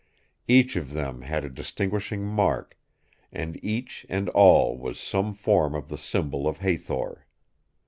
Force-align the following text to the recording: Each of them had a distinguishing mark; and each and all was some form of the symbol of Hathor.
Each 0.47 0.75
of 0.77 0.93
them 0.93 1.21
had 1.21 1.43
a 1.45 1.49
distinguishing 1.51 2.23
mark; 2.23 2.75
and 3.31 3.63
each 3.63 4.03
and 4.09 4.29
all 4.29 4.75
was 4.75 4.99
some 4.99 5.35
form 5.35 5.75
of 5.75 5.89
the 5.89 5.95
symbol 5.99 6.47
of 6.47 6.57
Hathor. 6.57 7.27